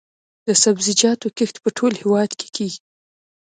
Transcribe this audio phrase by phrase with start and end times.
[0.47, 2.81] د سبزیجاتو کښت په ټول هیواد کې کیږي